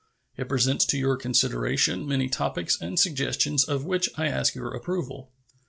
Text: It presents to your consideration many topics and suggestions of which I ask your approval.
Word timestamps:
It 0.35 0.49
presents 0.49 0.83
to 0.85 0.97
your 0.97 1.15
consideration 1.15 2.07
many 2.07 2.27
topics 2.27 2.75
and 2.81 2.99
suggestions 2.99 3.63
of 3.63 3.85
which 3.85 4.09
I 4.17 4.29
ask 4.29 4.55
your 4.55 4.73
approval. 4.73 5.31